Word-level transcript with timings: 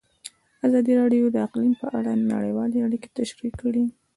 ازادي 0.67 0.93
راډیو 1.01 1.25
د 1.31 1.37
اقلیم 1.47 1.73
په 1.81 1.87
اړه 1.97 2.11
نړیوالې 2.33 2.79
اړیکې 2.87 3.09
تشریح 3.17 3.53
کړي. 3.61 3.83